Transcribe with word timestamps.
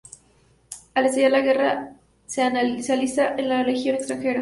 Al 0.95 1.05
estallar 1.05 1.29
la 1.29 1.41
guerra, 1.41 1.93
se 2.25 2.41
alista 2.41 3.35
en 3.37 3.49
la 3.49 3.61
Legión 3.61 3.95
Extranjera. 3.97 4.39